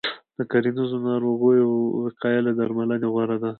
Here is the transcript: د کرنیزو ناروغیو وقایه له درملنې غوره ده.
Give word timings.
د 0.37 0.39
کرنیزو 0.51 0.97
ناروغیو 1.09 1.69
وقایه 2.03 2.41
له 2.47 2.51
درملنې 2.59 3.07
غوره 3.13 3.37
ده. 3.41 3.49